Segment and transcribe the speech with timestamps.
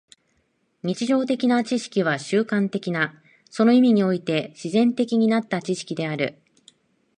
[0.81, 6.41] 日常的な知識は習慣的な、その意味において自然的になった知識である。